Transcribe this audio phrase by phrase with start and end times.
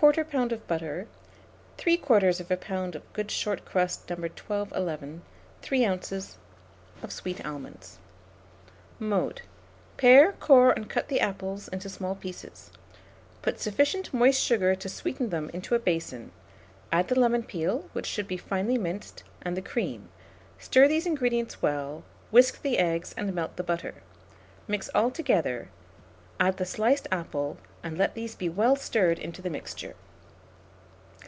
[0.00, 1.08] of butter,
[1.76, 2.94] 3/4 lb.
[2.94, 4.14] of good short crust No.
[4.14, 5.22] 1211,
[5.60, 6.36] 3 oz.
[7.02, 7.98] of sweet almonds.
[9.00, 9.42] Mode.
[9.96, 12.70] Pare, core, and cut the apples into small pieces;
[13.42, 16.30] put sufficient moist sugar to sweeten them into a basin;
[16.92, 20.10] add the lemon peel, which should be finely minced, and the cream;
[20.60, 23.94] stir these ingredients well, whisk the eggs, and melt the butter;
[24.68, 25.68] mix altogether,
[26.38, 29.94] add the sliced apple, and let these be well stirred into the mixture.